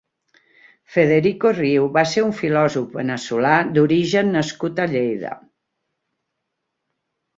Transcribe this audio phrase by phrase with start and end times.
[0.93, 5.35] Federico Riu va ser un filòsof veneçolà, d'origen nascut a Lleida.